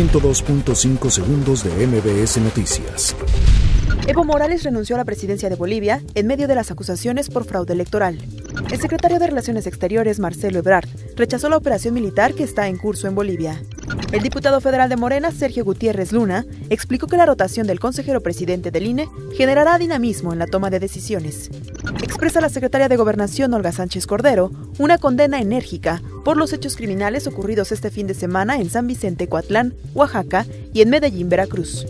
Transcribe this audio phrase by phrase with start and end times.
[0.00, 3.14] 102.5 segundos de MBS Noticias.
[4.06, 7.74] Evo Morales renunció a la presidencia de Bolivia en medio de las acusaciones por fraude
[7.74, 8.16] electoral.
[8.72, 13.08] El secretario de Relaciones Exteriores, Marcelo Ebrard, rechazó la operación militar que está en curso
[13.08, 13.62] en Bolivia.
[14.10, 18.70] El diputado federal de Morena, Sergio Gutiérrez Luna, explicó que la rotación del consejero presidente
[18.70, 19.06] del INE
[19.36, 21.50] generará dinamismo en la toma de decisiones.
[22.02, 27.26] Expresa la secretaria de Gobernación, Olga Sánchez Cordero, una condena enérgica por los hechos criminales
[27.26, 31.86] ocurridos este fin de semana en San Vicente, Coatlán, Oaxaca y en Medellín, Veracruz.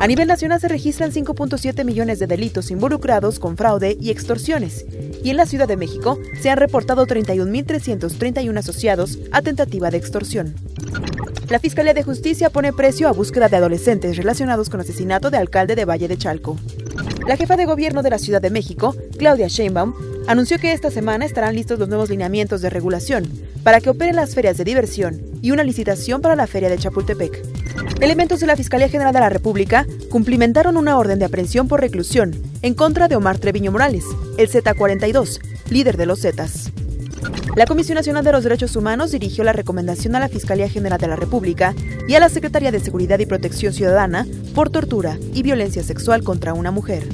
[0.00, 4.86] A nivel nacional se registran 5.7 millones de delitos involucrados con fraude y extorsiones,
[5.22, 10.54] y en la Ciudad de México se han reportado 31.331 asociados a tentativa de extorsión.
[11.48, 15.74] La Fiscalía de Justicia pone precio a búsqueda de adolescentes relacionados con asesinato de alcalde
[15.74, 16.56] de Valle de Chalco.
[17.28, 19.92] La jefa de gobierno de la Ciudad de México, Claudia Sheinbaum,
[20.28, 23.30] anunció que esta semana estarán listos los nuevos lineamientos de regulación
[23.62, 27.44] para que operen las ferias de diversión y una licitación para la feria de Chapultepec.
[28.00, 32.34] Elementos de la Fiscalía General de la República cumplimentaron una orden de aprehensión por reclusión
[32.62, 34.04] en contra de Omar Treviño Morales,
[34.38, 36.72] el Z42, líder de los Zetas.
[37.56, 41.08] La Comisión Nacional de los Derechos Humanos dirigió la recomendación a la Fiscalía General de
[41.08, 41.74] la República
[42.06, 46.54] y a la Secretaría de Seguridad y Protección Ciudadana por tortura y violencia sexual contra
[46.54, 47.08] una mujer.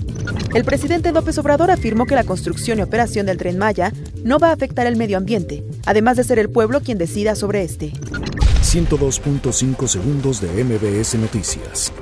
[0.55, 4.51] El presidente López Obrador afirmó que la construcción y operación del tren Maya no va
[4.51, 7.93] a afectar el medio ambiente, además de ser el pueblo quien decida sobre este.
[8.63, 11.93] 102.5 segundos de MBS Noticias.